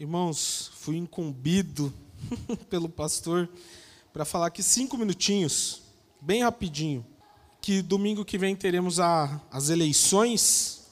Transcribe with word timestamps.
Irmãos, 0.00 0.70
fui 0.76 0.96
incumbido 0.96 1.92
pelo 2.70 2.88
pastor 2.88 3.48
para 4.12 4.24
falar 4.24 4.46
aqui 4.46 4.62
cinco 4.62 4.96
minutinhos, 4.96 5.82
bem 6.20 6.44
rapidinho, 6.44 7.04
que 7.60 7.82
domingo 7.82 8.24
que 8.24 8.38
vem 8.38 8.54
teremos 8.54 9.00
a, 9.00 9.40
as 9.50 9.70
eleições, 9.70 10.86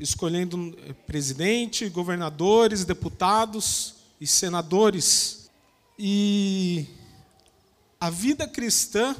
escolhendo 0.00 0.76
eh, 0.76 0.92
presidente, 1.06 1.88
governadores, 1.88 2.84
deputados 2.84 3.94
e 4.20 4.26
senadores. 4.26 5.48
E 5.96 6.86
a 8.00 8.10
vida 8.10 8.48
cristã 8.48 9.14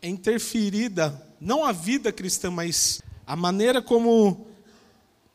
é 0.00 0.08
interferida, 0.08 1.22
não 1.38 1.66
a 1.66 1.70
vida 1.70 2.10
cristã, 2.10 2.50
mas 2.50 3.02
a 3.26 3.36
maneira 3.36 3.82
como 3.82 4.46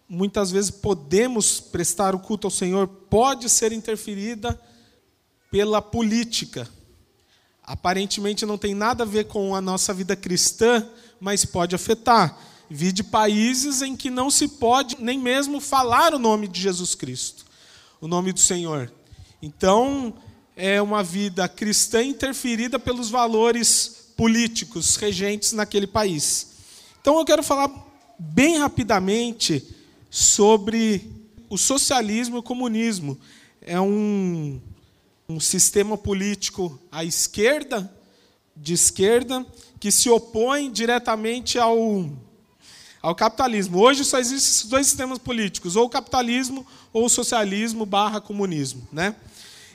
muitas 0.07 0.51
vezes 0.51 0.71
podemos 0.71 1.59
prestar 1.59 2.15
o 2.15 2.19
culto 2.19 2.47
ao 2.47 2.51
Senhor 2.51 2.87
pode 2.87 3.49
ser 3.49 3.71
interferida 3.71 4.59
pela 5.51 5.81
política. 5.81 6.67
Aparentemente 7.63 8.45
não 8.45 8.57
tem 8.57 8.73
nada 8.73 9.03
a 9.03 9.07
ver 9.07 9.25
com 9.25 9.53
a 9.53 9.59
nossa 9.59 9.93
vida 9.93 10.15
cristã, 10.15 10.87
mas 11.19 11.43
pode 11.43 11.75
afetar. 11.75 12.37
Vi 12.69 12.91
de 12.91 13.03
países 13.03 13.81
em 13.81 13.95
que 13.95 14.09
não 14.09 14.29
se 14.29 14.47
pode 14.47 14.97
nem 14.99 15.19
mesmo 15.19 15.59
falar 15.59 16.13
o 16.13 16.19
nome 16.19 16.47
de 16.47 16.61
Jesus 16.61 16.95
Cristo, 16.95 17.45
o 17.99 18.07
nome 18.07 18.31
do 18.31 18.39
Senhor. 18.39 18.91
Então, 19.41 20.13
é 20.55 20.81
uma 20.81 21.03
vida 21.03 21.47
cristã 21.47 22.01
interferida 22.03 22.79
pelos 22.79 23.09
valores 23.09 24.11
políticos 24.17 24.95
regentes 24.95 25.51
naquele 25.53 25.87
país. 25.87 26.47
Então, 26.99 27.19
eu 27.19 27.25
quero 27.25 27.43
falar 27.43 27.69
bem 28.17 28.57
rapidamente 28.57 29.75
sobre 30.17 31.07
o 31.47 31.59
socialismo 31.59 32.37
e 32.37 32.39
o 32.39 32.43
comunismo. 32.43 33.19
É 33.61 33.79
um, 33.79 34.59
um 35.29 35.39
sistema 35.39 35.95
político 35.95 36.79
à 36.91 37.05
esquerda, 37.05 37.87
de 38.55 38.73
esquerda, 38.73 39.45
que 39.79 39.91
se 39.91 40.09
opõe 40.09 40.71
diretamente 40.71 41.59
ao, 41.59 41.77
ao 42.99 43.13
capitalismo. 43.13 43.77
Hoje 43.77 44.03
só 44.03 44.17
existem 44.17 44.37
esses 44.37 44.65
dois 44.65 44.87
sistemas 44.87 45.19
políticos, 45.19 45.75
ou 45.75 45.85
o 45.85 45.89
capitalismo 45.89 46.65
ou 46.91 47.05
o 47.05 47.09
socialismo 47.09 47.85
barra 47.85 48.19
comunismo. 48.19 48.87
Né? 48.91 49.15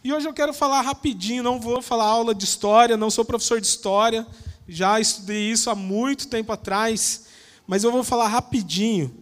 E 0.02 0.12
hoje 0.12 0.26
eu 0.26 0.32
quero 0.32 0.52
falar 0.52 0.80
rapidinho, 0.80 1.44
não 1.44 1.60
vou 1.60 1.80
falar 1.80 2.06
aula 2.06 2.34
de 2.34 2.44
história, 2.44 2.96
não 2.96 3.12
sou 3.12 3.24
professor 3.24 3.60
de 3.60 3.68
história, 3.68 4.26
já 4.66 4.98
estudei 4.98 5.52
isso 5.52 5.70
há 5.70 5.76
muito 5.76 6.26
tempo 6.26 6.50
atrás, 6.50 7.26
mas 7.64 7.84
eu 7.84 7.92
vou 7.92 8.02
falar 8.02 8.26
rapidinho 8.26 9.21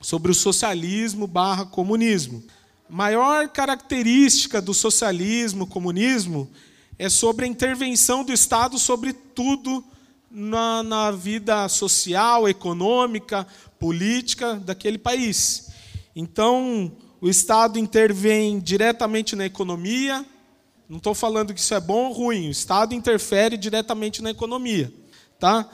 sobre 0.00 0.30
o 0.30 0.34
socialismo 0.34 1.26
barra 1.26 1.66
comunismo. 1.66 2.42
Maior 2.88 3.48
característica 3.48 4.60
do 4.60 4.72
socialismo, 4.72 5.66
comunismo, 5.66 6.48
é 6.98 7.08
sobre 7.08 7.44
a 7.44 7.48
intervenção 7.48 8.24
do 8.24 8.32
Estado 8.32 8.78
sobre 8.78 9.12
tudo 9.12 9.84
na, 10.30 10.82
na 10.82 11.10
vida 11.10 11.68
social, 11.68 12.48
econômica, 12.48 13.46
política 13.78 14.54
daquele 14.54 14.98
país. 14.98 15.70
Então, 16.14 16.92
o 17.20 17.28
Estado 17.28 17.78
intervém 17.78 18.58
diretamente 18.60 19.34
na 19.34 19.44
economia. 19.44 20.24
Não 20.88 20.98
estou 20.98 21.14
falando 21.14 21.52
que 21.52 21.60
isso 21.60 21.74
é 21.74 21.80
bom 21.80 22.06
ou 22.06 22.12
ruim. 22.12 22.48
O 22.48 22.50
Estado 22.50 22.94
interfere 22.94 23.56
diretamente 23.56 24.22
na 24.22 24.30
economia, 24.30 24.92
tá? 25.38 25.68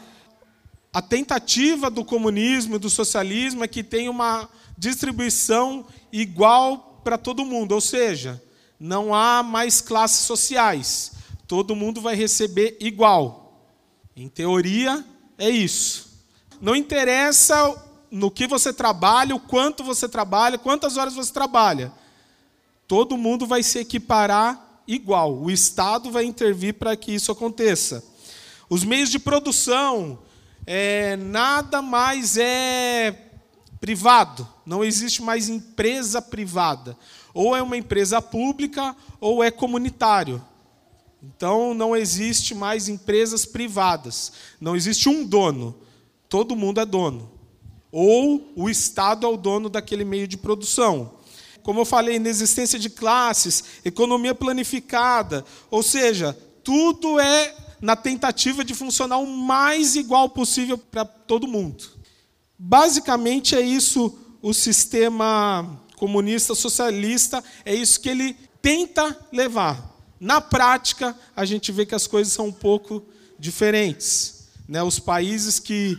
A 0.93 1.01
tentativa 1.01 1.89
do 1.89 2.05
comunismo 2.05 2.77
e 2.77 2.79
do 2.79 2.91
socialismo 2.91 3.65
é 3.65 3.69
que 3.69 3.83
tenha 3.83 4.11
uma 4.11 4.47
distribuição 4.77 5.87
igual 6.13 7.01
para 7.03 7.17
todo 7.17 7.47
mundo, 7.47 7.73
ou 7.73 7.81
seja, 7.81 8.43
não 8.79 9.15
há 9.15 9.43
mais 9.43 9.81
classes 9.81 10.27
sociais. 10.27 11.13
Todo 11.49 11.75
mundo 11.75 12.01
vai 12.01 12.15
receber 12.15 12.77
igual. 12.79 13.71
Em 14.15 14.29
teoria, 14.29 15.03
é 15.39 15.49
isso. 15.49 16.11
Não 16.61 16.77
interessa 16.77 17.75
no 18.11 18.31
que 18.31 18.47
você 18.47 18.71
trabalha, 18.71 19.35
o 19.35 19.41
quanto 19.41 19.83
você 19.83 20.07
trabalha, 20.07 20.59
quantas 20.59 20.99
horas 20.99 21.15
você 21.15 21.33
trabalha. 21.33 21.91
Todo 22.87 23.17
mundo 23.17 23.47
vai 23.47 23.63
se 23.63 23.79
equiparar 23.79 24.83
igual. 24.87 25.35
O 25.35 25.51
Estado 25.51 26.11
vai 26.11 26.25
intervir 26.25 26.75
para 26.75 26.95
que 26.95 27.13
isso 27.13 27.33
aconteça. 27.33 28.05
Os 28.69 28.85
meios 28.85 29.11
de 29.11 29.19
produção, 29.19 30.19
é, 30.67 31.17
nada 31.17 31.83
mais 31.83 32.37
é 32.37 33.31
privado, 33.81 34.47
não 34.65 34.85
existe 34.85 35.23
mais 35.23 35.49
empresa 35.49 36.23
privada. 36.23 36.97
Ou 37.35 37.57
é 37.57 37.63
uma 37.63 37.77
empresa 37.77 38.21
pública 38.21 38.95
ou 39.21 39.43
é 39.43 39.51
comunitário. 39.51 40.43
Então 41.23 41.73
não 41.73 41.97
existe 41.97 42.55
mais 42.55 42.89
empresas 42.89 43.45
privadas. 43.45 44.33
Não 44.61 44.77
existe 44.77 45.09
um 45.09 45.25
dono. 45.25 45.75
Todo 46.29 46.57
mundo 46.57 46.81
é 46.81 46.85
dono. 46.85 47.31
Ou 47.91 48.53
o 48.55 48.69
Estado 48.69 49.27
é 49.27 49.29
o 49.29 49.37
dono 49.37 49.69
daquele 49.69 50.05
meio 50.05 50.29
de 50.29 50.37
produção. 50.37 51.15
Como 51.63 51.81
eu 51.81 51.85
falei, 51.85 52.17
inexistência 52.17 52.79
de 52.79 52.91
classes, 52.91 53.65
economia 53.85 54.35
planificada. 54.35 55.45
Ou 55.71 55.83
seja, 55.83 56.37
tudo 56.65 57.19
é 57.19 57.55
na 57.83 57.97
tentativa 57.97 58.65
de 58.65 58.75
funcionar 58.75 59.19
o 59.19 59.27
mais 59.27 59.97
igual 59.97 60.29
possível 60.29 60.79
para 60.79 61.05
todo 61.05 61.49
mundo. 61.49 61.85
Basicamente 62.57 63.57
é 63.57 63.61
isso 63.61 64.17
o 64.41 64.55
sistema 64.55 65.81
comunista 65.97 66.55
socialista, 66.55 67.43
é 67.65 67.75
isso 67.75 68.01
que 68.01 68.09
ele 68.09 68.37
tenta 68.63 69.19
levar. 69.33 69.99
Na 70.21 70.41
prática, 70.41 71.17
a 71.35 71.45
gente 71.45 71.73
vê 71.73 71.85
que 71.85 71.97
as 71.97 72.07
coisas 72.07 72.33
são 72.33 72.47
um 72.47 72.53
pouco 72.53 73.05
diferentes. 73.37 74.49
Né? 74.69 74.81
Os 74.81 75.01
países 75.01 75.59
que, 75.59 75.99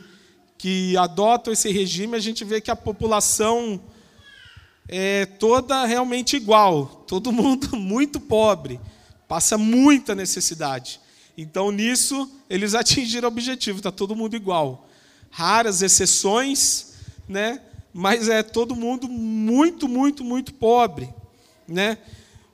que 0.57 0.95
adotam 0.95 1.51
esse 1.51 1.69
regime, 1.69 2.15
a 2.15 2.21
gente 2.21 2.45
vê 2.45 2.61
que 2.61 2.71
a 2.71 2.75
população 2.77 3.81
é 4.87 5.25
toda 5.25 5.85
realmente 5.85 6.37
igual, 6.37 7.03
todo 7.07 7.31
mundo 7.31 7.75
muito 7.75 8.21
pobre, 8.21 8.79
passa 9.27 9.57
muita 9.57 10.15
necessidade. 10.15 11.02
Então, 11.37 11.71
nisso, 11.71 12.29
eles 12.49 12.73
atingiram 12.75 13.27
o 13.27 13.31
objetivo, 13.31 13.77
está 13.79 13.91
todo 13.91 14.15
mundo 14.15 14.35
igual. 14.35 14.87
Raras 15.29 15.81
exceções, 15.81 16.93
né? 17.27 17.61
mas 17.93 18.27
é 18.27 18.41
todo 18.41 18.75
mundo 18.75 19.07
muito, 19.07 19.87
muito, 19.87 20.23
muito 20.23 20.53
pobre. 20.53 21.13
Né? 21.67 21.99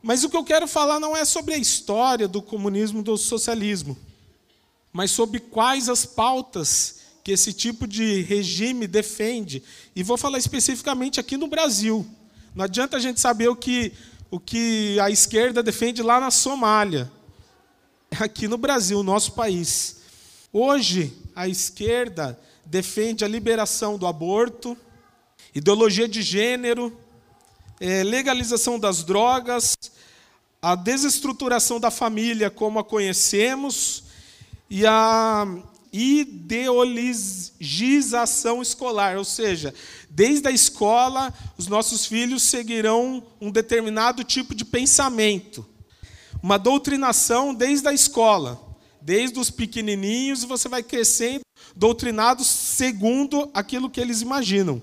Mas 0.04 0.24
o 0.24 0.30
que 0.30 0.36
eu 0.36 0.44
quero 0.44 0.68
falar 0.68 1.00
não 1.00 1.16
é 1.16 1.24
sobre 1.24 1.54
a 1.54 1.58
história 1.58 2.28
do 2.28 2.42
comunismo 2.42 3.02
do 3.02 3.18
socialismo, 3.18 3.98
mas 4.92 5.12
sobre 5.12 5.40
quais 5.40 5.88
as 5.88 6.06
pautas 6.06 7.00
que 7.24 7.32
esse 7.32 7.54
tipo 7.54 7.88
de 7.88 8.22
regime 8.22 8.86
defende. 8.86 9.64
E 9.96 10.04
vou 10.04 10.18
falar 10.18 10.38
especificamente 10.38 11.20
aqui 11.20 11.38
no 11.38 11.48
Brasil. 11.48 12.06
Não 12.54 12.66
adianta 12.66 12.98
a 12.98 13.00
gente 13.00 13.20
saber 13.20 13.48
o 13.48 13.56
que, 13.56 13.94
o 14.30 14.40
que 14.40 15.00
a 15.00 15.10
esquerda 15.10 15.64
defende 15.64 16.02
lá 16.02 16.20
na 16.20 16.32
Somália 16.32 17.12
aqui 18.18 18.48
no 18.48 18.58
Brasil, 18.58 19.04
nosso 19.04 19.34
país. 19.34 19.98
Hoje, 20.52 21.14
a 21.36 21.48
esquerda 21.48 22.40
defende 22.66 23.24
a 23.24 23.28
liberação 23.28 23.96
do 23.98 24.08
aborto, 24.08 24.76
ideologia 25.54 26.08
de 26.08 26.22
gênero, 26.22 26.98
é, 27.80 28.04
legalização 28.04 28.80
das 28.80 29.04
drogas, 29.04 29.78
a 30.62 30.76
desestruturação 30.76 31.80
da 31.80 31.90
família 31.90 32.50
como 32.50 32.80
a 32.80 32.84
conhecemos 32.84 34.04
e 34.70 34.86
a 34.86 35.48
ideologização 35.92 38.62
escolar, 38.62 39.18
ou 39.18 39.26
seja, 39.26 39.74
desde 40.10 40.48
a 40.48 40.52
escola 40.52 41.34
os 41.58 41.66
nossos 41.68 42.06
filhos 42.06 42.44
seguirão 42.44 43.24
um 43.42 43.50
determinado 43.50 44.24
tipo 44.24 44.54
de 44.54 44.64
pensamento 44.64 45.66
uma 46.42 46.58
doutrinação 46.58 47.54
desde 47.54 47.88
a 47.88 47.94
escola, 47.94 48.60
desde 49.02 49.40
os 49.40 49.50
pequenininhos, 49.50 50.44
você 50.44 50.68
vai 50.70 50.84
crescendo 50.84 51.42
doutrinados 51.76 52.48
segundo 52.48 53.50
aquilo 53.54 53.90
que 53.90 54.00
eles 54.00 54.22
imaginam. 54.22 54.82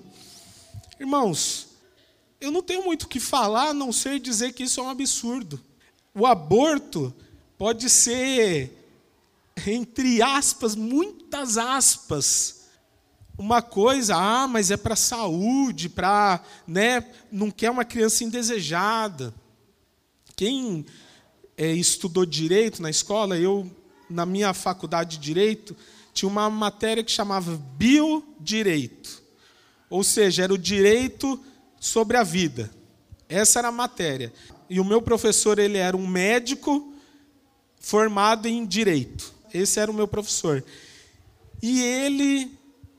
Irmãos, 0.99 1.67
eu 2.39 2.51
não 2.51 2.61
tenho 2.61 2.83
muito 2.83 3.03
o 3.03 3.07
que 3.07 3.19
falar 3.19 3.69
a 3.69 3.73
não 3.73 3.91
ser 3.91 4.19
dizer 4.19 4.53
que 4.53 4.63
isso 4.63 4.79
é 4.79 4.83
um 4.83 4.89
absurdo. 4.89 5.59
O 6.13 6.25
aborto 6.25 7.13
pode 7.57 7.89
ser, 7.89 8.71
entre 9.65 10.21
aspas, 10.21 10.75
muitas 10.75 11.57
aspas, 11.57 12.67
uma 13.37 13.61
coisa, 13.61 14.15
ah, 14.15 14.47
mas 14.47 14.71
é 14.71 14.77
para 14.77 14.95
saúde, 14.95 15.89
para, 15.89 16.41
né, 16.67 17.05
não 17.31 17.51
quer 17.51 17.69
uma 17.69 17.85
criança 17.85 18.23
indesejada. 18.23 19.33
Quem 20.35 20.85
é, 21.57 21.71
estudou 21.71 22.25
direito 22.25 22.81
na 22.81 22.89
escola, 22.89 23.37
eu, 23.37 23.69
na 24.07 24.25
minha 24.25 24.53
faculdade 24.53 25.17
de 25.17 25.23
direito, 25.23 25.75
tinha 26.13 26.29
uma 26.29 26.49
matéria 26.49 27.03
que 27.03 27.11
chamava 27.11 27.59
biodireito. 27.75 29.23
Ou 29.89 30.03
seja, 30.03 30.43
era 30.43 30.53
o 30.53 30.57
direito 30.57 31.39
sobre 31.79 32.15
a 32.15 32.23
vida. 32.23 32.69
Essa 33.27 33.59
era 33.59 33.69
a 33.69 33.71
matéria. 33.71 34.31
E 34.69 34.79
o 34.79 34.85
meu 34.85 35.01
professor, 35.01 35.57
ele 35.57 35.77
era 35.77 35.97
um 35.97 36.05
médico 36.05 36.93
formado 37.79 38.47
em 38.47 38.65
direito. 38.65 39.33
Esse 39.53 39.79
era 39.79 39.89
o 39.89 39.93
meu 39.93 40.07
professor. 40.07 40.63
E 41.61 41.81
ele, 41.81 42.51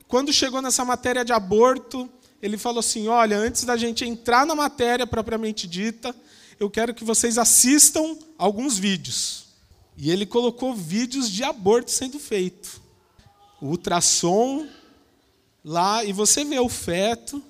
quando 0.07 0.33
chegou 0.33 0.61
nessa 0.61 0.83
matéria 0.83 1.23
de 1.23 1.31
aborto, 1.31 2.09
ele 2.41 2.57
falou 2.57 2.79
assim: 2.79 3.07
Olha, 3.07 3.37
antes 3.37 3.63
da 3.63 3.77
gente 3.77 4.03
entrar 4.05 4.45
na 4.45 4.55
matéria 4.55 5.05
propriamente 5.05 5.67
dita, 5.67 6.15
eu 6.59 6.69
quero 6.69 6.93
que 6.93 7.05
vocês 7.05 7.37
assistam 7.37 8.17
alguns 8.37 8.77
vídeos. 8.77 9.45
E 9.97 10.11
ele 10.11 10.25
colocou 10.25 10.75
vídeos 10.75 11.29
de 11.29 11.43
aborto 11.43 11.89
sendo 11.89 12.19
feito. 12.19 12.81
O 13.61 13.67
ultrassom 13.67 14.67
lá, 15.63 16.03
e 16.03 16.11
você 16.11 16.43
vê 16.43 16.59
o 16.59 16.69
feto, 16.69 17.41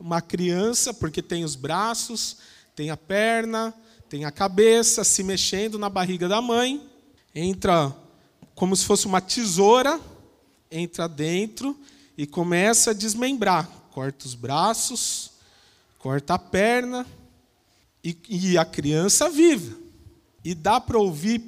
uma 0.00 0.20
criança, 0.20 0.92
porque 0.92 1.22
tem 1.22 1.44
os 1.44 1.54
braços, 1.54 2.38
tem 2.74 2.90
a 2.90 2.96
perna, 2.96 3.74
tem 4.08 4.24
a 4.24 4.30
cabeça 4.30 5.04
se 5.04 5.22
mexendo 5.22 5.78
na 5.78 5.88
barriga 5.88 6.28
da 6.28 6.40
mãe, 6.40 6.82
entra 7.34 7.94
como 8.54 8.74
se 8.76 8.84
fosse 8.84 9.06
uma 9.06 9.20
tesoura, 9.20 10.00
entra 10.70 11.08
dentro 11.08 11.78
e 12.16 12.26
começa 12.26 12.90
a 12.90 12.94
desmembrar. 12.94 13.68
Corta 13.90 14.26
os 14.26 14.34
braços, 14.34 15.30
corta 15.98 16.34
a 16.34 16.38
perna 16.38 17.06
e, 18.04 18.18
e 18.28 18.58
a 18.58 18.64
criança 18.66 19.30
vive. 19.30 19.74
E 20.44 20.54
dá 20.54 20.78
para 20.78 20.98
ouvir 20.98 21.42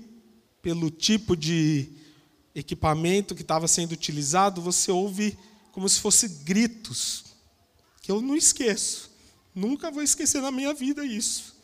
pelo 0.62 0.90
tipo 0.90 1.36
de 1.36 1.92
equipamento 2.54 3.34
que 3.34 3.42
estava 3.42 3.68
sendo 3.68 3.92
utilizado, 3.92 4.62
você 4.62 4.90
ouve 4.90 5.38
como 5.70 5.86
se 5.86 6.00
fosse 6.00 6.26
gritos, 6.26 7.24
que 8.00 8.10
eu 8.10 8.22
não 8.22 8.34
esqueço. 8.34 9.10
Nunca 9.54 9.90
vou 9.90 10.02
esquecer 10.02 10.40
na 10.40 10.50
minha 10.50 10.72
vida 10.72 11.04
isso. 11.04 11.54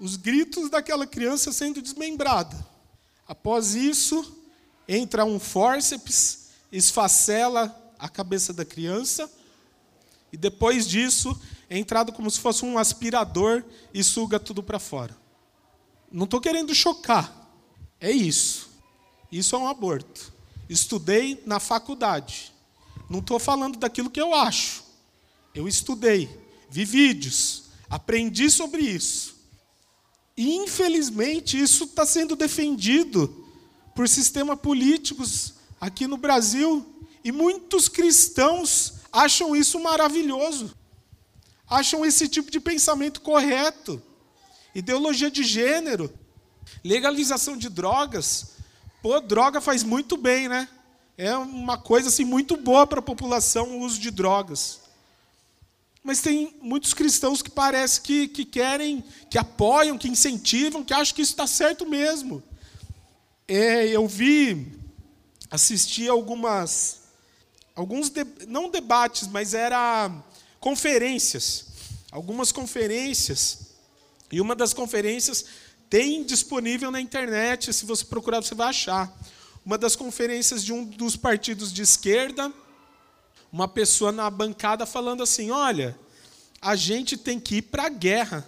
Os 0.00 0.16
gritos 0.16 0.68
daquela 0.68 1.06
criança 1.06 1.52
sendo 1.52 1.80
desmembrada. 1.80 2.66
Após 3.28 3.76
isso, 3.76 4.36
entra 4.88 5.24
um 5.24 5.38
fórceps, 5.38 6.48
esfacela 6.70 7.74
a 7.98 8.08
cabeça 8.08 8.52
da 8.52 8.64
criança, 8.64 9.30
e 10.32 10.36
depois 10.36 10.86
disso, 10.86 11.40
é 11.68 11.78
entrado 11.78 12.12
como 12.12 12.30
se 12.30 12.40
fosse 12.40 12.64
um 12.64 12.78
aspirador 12.78 13.64
e 13.92 14.02
suga 14.02 14.38
tudo 14.38 14.62
para 14.62 14.78
fora. 14.78 15.16
Não 16.10 16.24
estou 16.24 16.40
querendo 16.40 16.74
chocar, 16.74 17.50
é 18.00 18.10
isso. 18.10 18.68
Isso 19.30 19.54
é 19.56 19.58
um 19.58 19.68
aborto. 19.68 20.32
Estudei 20.68 21.42
na 21.44 21.58
faculdade. 21.58 22.52
Não 23.08 23.18
estou 23.18 23.38
falando 23.38 23.78
daquilo 23.78 24.10
que 24.10 24.20
eu 24.20 24.34
acho. 24.34 24.84
Eu 25.54 25.66
estudei, 25.66 26.28
vi 26.70 26.84
vídeos, 26.84 27.64
aprendi 27.88 28.50
sobre 28.50 28.82
isso. 28.82 29.36
E, 30.36 30.54
infelizmente, 30.56 31.60
isso 31.60 31.84
está 31.84 32.04
sendo 32.04 32.36
defendido 32.36 33.44
por 33.94 34.08
sistemas 34.08 34.60
políticos 34.60 35.54
aqui 35.80 36.06
no 36.06 36.16
Brasil. 36.16 36.84
E 37.24 37.32
muitos 37.32 37.88
cristãos 37.88 38.94
acham 39.10 39.56
isso 39.56 39.80
maravilhoso. 39.80 40.74
Acham 41.68 42.04
esse 42.04 42.28
tipo 42.28 42.50
de 42.50 42.60
pensamento 42.60 43.20
correto. 43.20 44.02
Ideologia 44.74 45.30
de 45.30 45.42
gênero, 45.42 46.12
legalização 46.84 47.56
de 47.56 47.68
drogas. 47.68 48.56
Pô, 49.02 49.20
droga 49.20 49.60
faz 49.60 49.82
muito 49.82 50.16
bem, 50.16 50.48
né? 50.48 50.68
É 51.18 51.34
uma 51.36 51.78
coisa 51.78 52.08
assim 52.08 52.24
muito 52.24 52.56
boa 52.56 52.86
para 52.86 52.98
a 52.98 53.02
população 53.02 53.70
o 53.70 53.80
uso 53.80 53.98
de 53.98 54.10
drogas. 54.10 54.80
Mas 56.04 56.20
tem 56.20 56.54
muitos 56.60 56.94
cristãos 56.94 57.42
que 57.42 57.50
parece 57.50 58.00
que, 58.00 58.28
que 58.28 58.44
querem, 58.44 59.02
que 59.28 59.38
apoiam, 59.38 59.98
que 59.98 60.08
incentivam, 60.08 60.84
que 60.84 60.94
acham 60.94 61.14
que 61.14 61.22
isso 61.22 61.32
está 61.32 61.46
certo 61.46 61.84
mesmo. 61.84 62.42
É, 63.48 63.88
eu 63.88 64.06
vi, 64.06 64.72
assisti 65.50 66.08
algumas, 66.08 67.00
alguns, 67.74 68.08
de, 68.10 68.24
não 68.46 68.70
debates, 68.70 69.26
mas 69.26 69.54
era 69.54 70.10
conferências, 70.66 71.66
algumas 72.10 72.50
conferências. 72.50 73.68
E 74.32 74.40
uma 74.40 74.56
das 74.56 74.74
conferências 74.74 75.44
tem 75.88 76.24
disponível 76.24 76.90
na 76.90 77.00
internet, 77.00 77.72
se 77.72 77.86
você 77.86 78.04
procurar 78.04 78.42
você 78.42 78.52
vai 78.52 78.70
achar. 78.70 79.16
Uma 79.64 79.78
das 79.78 79.94
conferências 79.94 80.64
de 80.64 80.72
um 80.72 80.84
dos 80.84 81.14
partidos 81.14 81.72
de 81.72 81.82
esquerda, 81.82 82.52
uma 83.52 83.68
pessoa 83.68 84.10
na 84.10 84.28
bancada 84.28 84.84
falando 84.84 85.22
assim: 85.22 85.52
olha, 85.52 85.96
a 86.60 86.74
gente 86.74 87.16
tem 87.16 87.38
que 87.38 87.58
ir 87.58 87.62
para 87.62 87.84
a 87.84 87.88
guerra. 87.88 88.44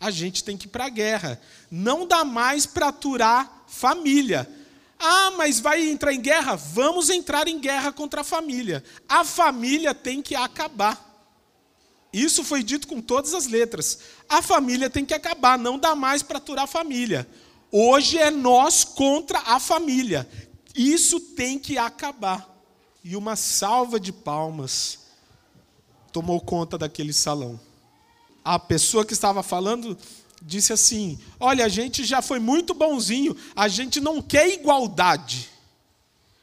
A 0.00 0.10
gente 0.10 0.42
tem 0.42 0.56
que 0.56 0.64
ir 0.64 0.70
para 0.70 0.86
a 0.86 0.88
guerra. 0.88 1.38
Não 1.70 2.06
dá 2.06 2.24
mais 2.24 2.64
para 2.64 2.88
aturar 2.88 3.66
família. 3.68 4.48
Ah, 4.98 5.32
mas 5.36 5.60
vai 5.60 5.90
entrar 5.90 6.14
em 6.14 6.22
guerra? 6.22 6.56
Vamos 6.56 7.10
entrar 7.10 7.46
em 7.48 7.60
guerra 7.60 7.92
contra 7.92 8.22
a 8.22 8.24
família. 8.24 8.82
A 9.06 9.26
família 9.26 9.94
tem 9.94 10.22
que 10.22 10.34
acabar. 10.34 11.13
Isso 12.14 12.44
foi 12.44 12.62
dito 12.62 12.86
com 12.86 13.00
todas 13.00 13.34
as 13.34 13.48
letras. 13.48 13.98
A 14.28 14.40
família 14.40 14.88
tem 14.88 15.04
que 15.04 15.12
acabar, 15.12 15.58
não 15.58 15.76
dá 15.76 15.96
mais 15.96 16.22
para 16.22 16.38
aturar 16.38 16.62
a 16.62 16.68
família. 16.68 17.28
Hoje 17.72 18.16
é 18.16 18.30
nós 18.30 18.84
contra 18.84 19.40
a 19.40 19.58
família. 19.58 20.28
Isso 20.76 21.18
tem 21.18 21.58
que 21.58 21.76
acabar. 21.76 22.48
E 23.02 23.16
uma 23.16 23.34
salva 23.34 23.98
de 23.98 24.12
palmas 24.12 25.00
tomou 26.12 26.40
conta 26.40 26.78
daquele 26.78 27.12
salão. 27.12 27.58
A 28.44 28.60
pessoa 28.60 29.04
que 29.04 29.12
estava 29.12 29.42
falando 29.42 29.98
disse 30.40 30.72
assim: 30.72 31.18
Olha, 31.40 31.64
a 31.64 31.68
gente 31.68 32.04
já 32.04 32.22
foi 32.22 32.38
muito 32.38 32.72
bonzinho, 32.74 33.36
a 33.56 33.66
gente 33.66 34.00
não 34.00 34.22
quer 34.22 34.48
igualdade. 34.50 35.50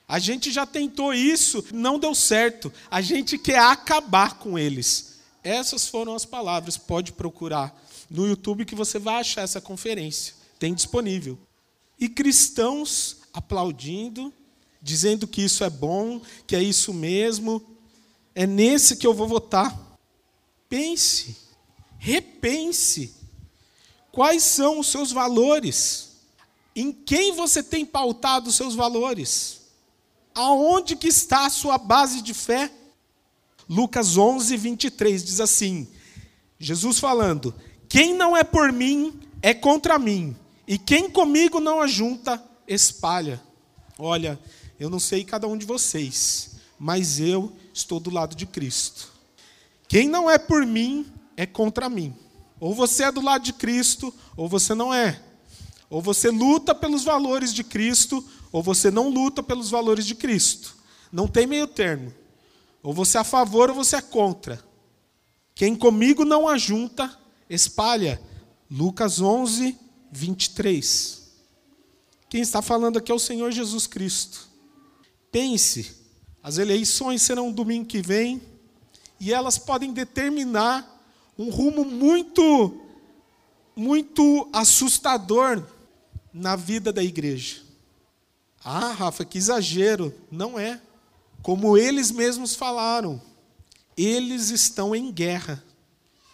A 0.06 0.20
gente 0.20 0.52
já 0.52 0.66
tentou 0.66 1.14
isso, 1.14 1.64
não 1.74 1.98
deu 1.98 2.14
certo. 2.14 2.74
A 2.90 3.00
gente 3.00 3.38
quer 3.38 3.60
acabar 3.60 4.38
com 4.38 4.60
eles. 4.60 5.11
Essas 5.44 5.88
foram 5.88 6.16
as 6.16 6.26
palavras. 6.26 6.78
Pode 6.78 7.14
procurar 7.14 7.76
no 8.10 8.28
YouTube 8.28 8.66
que 8.66 8.76
você 8.76 9.00
vai 9.00 9.16
achar 9.16 9.42
essa 9.42 9.62
conferência. 9.62 10.36
Tem 10.60 10.74
disponível. 10.74 11.38
E 12.00 12.10
cristãos 12.10 13.18
aplaudindo, 13.34 14.34
dizendo 14.82 15.28
que 15.28 15.42
isso 15.42 15.64
é 15.64 15.70
bom, 15.70 16.22
que 16.46 16.56
é 16.56 16.62
isso 16.62 16.94
mesmo. 16.94 17.62
É 18.36 18.46
nesse 18.46 18.96
que 18.98 19.08
eu 19.08 19.14
vou 19.14 19.28
votar. 19.28 19.78
Pense, 20.70 21.36
repense 21.98 23.22
Quais 24.12 24.44
são 24.44 24.80
os 24.80 24.88
seus 24.88 25.12
valores? 25.12 26.10
Em 26.76 26.92
quem 26.92 27.34
você 27.34 27.64
tem 27.64 27.86
pautado 27.86 28.50
os 28.50 28.56
seus 28.56 28.76
valores? 28.76 29.62
Aonde 30.36 30.96
que 30.96 31.08
está 31.08 31.46
a 31.46 31.50
sua 31.50 31.78
base 31.78 32.22
de 32.22 32.34
fé? 32.34 32.72
Lucas 33.72 34.18
11, 34.18 34.58
23 34.58 35.24
diz 35.24 35.40
assim: 35.40 35.88
Jesus 36.60 37.00
falando: 37.00 37.56
Quem 37.88 38.14
não 38.14 38.36
é 38.36 38.44
por 38.44 38.70
mim 38.70 39.18
é 39.42 39.54
contra 39.54 39.98
mim, 39.98 40.36
e 40.68 40.78
quem 40.78 41.10
comigo 41.10 41.62
não 41.62 41.80
ajunta, 41.80 42.44
espalha. 42.68 43.42
Olha, 43.98 44.38
eu 44.78 44.90
não 44.90 45.00
sei 45.00 45.24
cada 45.24 45.48
um 45.48 45.58
de 45.58 45.66
vocês, 45.66 46.58
mas 46.78 47.18
eu 47.18 47.56
estou 47.74 47.98
do 47.98 48.10
lado 48.10 48.36
de 48.36 48.46
Cristo. 48.46 49.10
Quem 49.88 50.10
não 50.10 50.30
é 50.30 50.38
por 50.38 50.66
mim 50.66 51.06
é 51.38 51.46
contra 51.46 51.88
mim. 51.88 52.14
Ou 52.60 52.76
você 52.76 53.06
é 53.06 53.12
do 53.12 53.22
lado 53.22 53.46
de 53.46 53.54
Cristo, 53.54 54.14
ou 54.36 54.50
você 54.50 54.76
não 54.76 54.94
é. 54.94 55.22
Ou 55.90 56.02
você 56.02 56.30
luta 56.30 56.76
pelos 56.76 57.06
valores 57.06 57.54
de 57.54 57.64
Cristo, 57.64 58.22
ou 58.52 58.62
você 58.62 58.92
não 58.92 59.08
luta 59.08 59.42
pelos 59.42 59.70
valores 59.70 60.06
de 60.06 60.14
Cristo. 60.14 60.76
Não 61.10 61.26
tem 61.26 61.48
meio 61.48 61.68
termo. 61.68 62.14
Ou 62.84 62.94
você 62.94 63.18
é 63.18 63.22
a 63.22 63.24
favor 63.24 63.70
ou 63.70 63.76
você 63.76 63.98
é 63.98 64.02
contra. 64.02 64.64
Quem 65.54 65.76
comigo 65.76 66.26
não 66.26 66.48
ajunta, 66.48 67.18
espalha. 67.50 68.22
Lucas 68.70 69.20
11, 69.22 69.78
23. 70.12 71.22
Quem 72.30 72.42
está 72.42 72.62
falando 72.62 72.98
aqui 72.98 73.12
é 73.12 73.16
o 73.16 73.20
Senhor 73.20 73.52
Jesus 73.52 73.86
Cristo. 73.86 74.48
Pense, 75.32 75.96
as 76.42 76.58
eleições 76.58 77.22
serão 77.22 77.52
domingo 77.52 77.86
que 77.86 78.02
vem, 78.02 78.42
e 79.20 79.34
elas 79.34 79.58
podem 79.58 79.94
determinar 79.94 80.88
um 81.38 81.50
rumo 81.50 81.86
muito, 81.86 82.82
muito 83.76 84.50
assustador 84.52 85.64
na 86.34 86.56
vida 86.56 86.92
da 86.92 87.04
igreja. 87.04 87.62
Ah, 88.64 88.92
Rafa, 88.92 89.26
que 89.26 89.38
exagero. 89.38 90.14
Não 90.32 90.58
é. 90.58 90.82
Como 91.42 91.78
eles 91.78 92.12
mesmos 92.12 92.56
falaram, 92.56 93.22
eles 93.98 94.50
estão 94.50 94.96
em 94.96 95.12
guerra. 95.12 95.64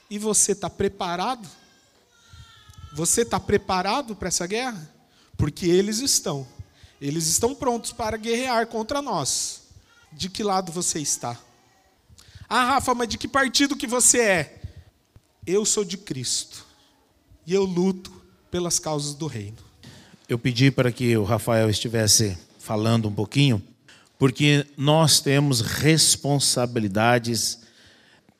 E 0.09 0.17
você 0.17 0.51
está 0.51 0.69
preparado? 0.69 1.47
Você 2.93 3.21
está 3.21 3.39
preparado 3.39 4.15
para 4.15 4.27
essa 4.27 4.47
guerra? 4.47 4.89
Porque 5.37 5.65
eles 5.65 5.99
estão. 5.99 6.47
Eles 6.99 7.27
estão 7.27 7.53
prontos 7.53 7.91
para 7.91 8.17
guerrear 8.17 8.67
contra 8.67 9.01
nós. 9.01 9.63
De 10.11 10.29
que 10.29 10.43
lado 10.43 10.71
você 10.71 10.99
está? 10.99 11.37
Ah, 12.49 12.63
Rafa, 12.63 12.95
mas 12.95 13.09
de 13.09 13.17
que 13.17 13.27
partido 13.27 13.75
que 13.75 13.85
você 13.85 14.21
é? 14.21 14.61
Eu 15.45 15.65
sou 15.65 15.83
de 15.83 15.97
Cristo 15.97 16.65
e 17.45 17.53
eu 17.53 17.63
luto 17.63 18.11
pelas 18.49 18.79
causas 18.79 19.13
do 19.13 19.27
reino. 19.27 19.57
Eu 20.27 20.39
pedi 20.39 20.71
para 20.71 20.91
que 20.91 21.15
o 21.15 21.23
Rafael 21.23 21.69
estivesse 21.69 22.37
falando 22.59 23.07
um 23.07 23.13
pouquinho, 23.13 23.61
porque 24.17 24.65
nós 24.75 25.19
temos 25.19 25.61
responsabilidades 25.61 27.59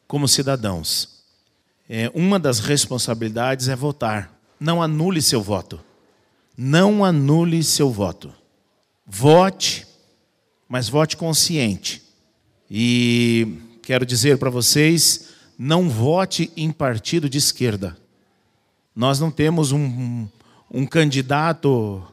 como 0.08 0.28
cidadãos. 0.28 1.18
É, 1.90 2.12
uma 2.14 2.40
das 2.40 2.60
responsabilidades 2.60 3.68
é 3.68 3.76
votar. 3.76 4.34
Não 4.60 4.82
anule 4.82 5.22
seu 5.22 5.42
voto. 5.42 5.80
Não 6.58 7.06
anule 7.06 7.64
seu 7.64 7.92
voto. 7.92 8.34
Vote, 9.06 9.86
mas 10.68 10.90
vote 10.90 11.16
consciente. 11.16 12.02
E 12.70 13.60
quero 13.84 14.06
dizer 14.06 14.38
para 14.38 14.50
vocês: 14.50 15.30
não 15.58 15.90
vote 15.90 16.52
em 16.58 16.72
partido 16.72 17.30
de 17.30 17.38
esquerda. 17.38 17.98
Nós 18.96 19.20
não 19.20 19.30
temos 19.30 19.72
um, 19.72 20.28
um, 20.72 20.86
candidato 20.86 22.04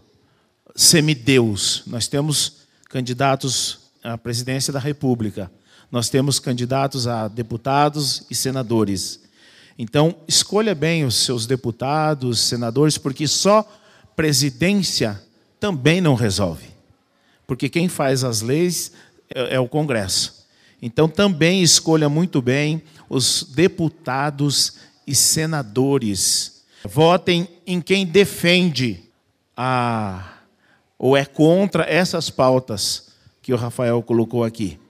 semideus, 0.76 1.82
nós 1.86 2.06
temos 2.06 2.63
candidatos 2.94 3.90
à 4.04 4.16
presidência 4.16 4.72
da 4.72 4.78
República, 4.78 5.50
nós 5.90 6.08
temos 6.08 6.38
candidatos 6.38 7.08
a 7.08 7.26
deputados 7.26 8.22
e 8.30 8.36
senadores. 8.36 9.18
Então, 9.76 10.14
escolha 10.28 10.76
bem 10.76 11.04
os 11.04 11.16
seus 11.16 11.44
deputados, 11.44 12.38
senadores, 12.38 12.96
porque 12.96 13.26
só 13.26 13.68
presidência 14.14 15.20
também 15.58 16.00
não 16.00 16.14
resolve. 16.14 16.68
Porque 17.48 17.68
quem 17.68 17.88
faz 17.88 18.22
as 18.22 18.42
leis 18.42 18.92
é, 19.28 19.56
é 19.56 19.58
o 19.58 19.66
Congresso. 19.66 20.46
Então, 20.80 21.08
também 21.08 21.64
escolha 21.64 22.08
muito 22.08 22.40
bem 22.40 22.80
os 23.10 23.42
deputados 23.42 24.74
e 25.04 25.16
senadores. 25.16 26.62
Votem 26.84 27.48
em 27.66 27.80
quem 27.80 28.06
defende 28.06 29.02
a 29.56 30.34
ou 31.04 31.14
é 31.14 31.26
contra 31.26 31.84
essas 31.84 32.30
pautas 32.30 33.08
que 33.42 33.52
o 33.52 33.58
Rafael 33.58 34.02
colocou 34.02 34.42
aqui. 34.42 34.80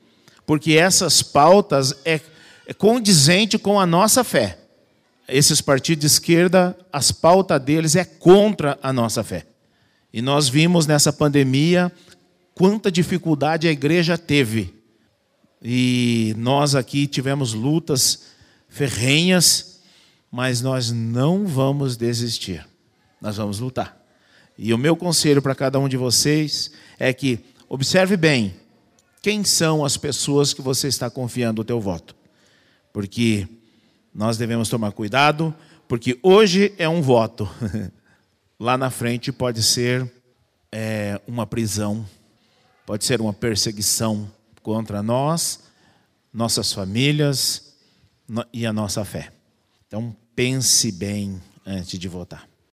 Porque 0.46 0.74
essas 0.74 1.24
pautas 1.24 1.92
é, 2.04 2.20
é 2.68 2.72
condizente 2.72 3.58
com 3.58 3.80
a 3.80 3.84
nossa 3.84 4.22
fé 4.22 4.58
esses 5.28 5.60
partidos 5.60 6.02
de 6.02 6.06
esquerda, 6.06 6.78
as 6.92 7.10
pautas 7.10 7.60
deles 7.60 7.96
é 7.96 8.04
contra 8.04 8.78
a 8.80 8.92
nossa 8.92 9.24
fé. 9.24 9.44
E 10.12 10.22
nós 10.22 10.48
vimos 10.48 10.86
nessa 10.86 11.12
pandemia 11.12 11.90
quanta 12.54 12.92
dificuldade 12.92 13.66
a 13.66 13.72
igreja 13.72 14.16
teve. 14.16 14.72
E 15.60 16.32
nós 16.38 16.76
aqui 16.76 17.08
tivemos 17.08 17.54
lutas 17.54 18.26
ferrenhas, 18.68 19.80
mas 20.30 20.60
nós 20.60 20.92
não 20.92 21.44
vamos 21.44 21.96
desistir. 21.96 22.64
Nós 23.20 23.36
vamos 23.36 23.58
lutar. 23.58 24.03
E 24.56 24.72
o 24.72 24.78
meu 24.78 24.96
conselho 24.96 25.42
para 25.42 25.54
cada 25.54 25.78
um 25.78 25.88
de 25.88 25.96
vocês 25.96 26.70
é 26.98 27.12
que 27.12 27.40
observe 27.68 28.16
bem 28.16 28.54
quem 29.20 29.42
são 29.42 29.84
as 29.84 29.96
pessoas 29.96 30.52
que 30.52 30.62
você 30.62 30.86
está 30.86 31.10
confiando 31.10 31.62
o 31.62 31.64
teu 31.64 31.80
voto. 31.80 32.14
Porque 32.92 33.48
nós 34.14 34.36
devemos 34.36 34.68
tomar 34.68 34.92
cuidado, 34.92 35.52
porque 35.88 36.18
hoje 36.22 36.72
é 36.78 36.88
um 36.88 37.02
voto, 37.02 37.48
lá 38.60 38.78
na 38.78 38.90
frente 38.90 39.32
pode 39.32 39.62
ser 39.62 40.10
é, 40.70 41.20
uma 41.26 41.46
prisão, 41.46 42.06
pode 42.86 43.04
ser 43.04 43.20
uma 43.20 43.32
perseguição 43.32 44.30
contra 44.62 45.02
nós, 45.02 45.60
nossas 46.32 46.72
famílias 46.72 47.74
e 48.52 48.64
a 48.64 48.72
nossa 48.72 49.04
fé. 49.04 49.32
Então 49.86 50.14
pense 50.34 50.92
bem 50.92 51.40
antes 51.66 51.98
de 51.98 52.08
votar. 52.08 52.53